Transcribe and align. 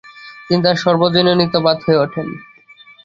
তিনি 0.47 0.61
তার 0.65 0.75
সার্বজনীনতাবাদ 0.75 1.77
হয়ে 1.85 2.01
ওঠেন। 2.03 2.27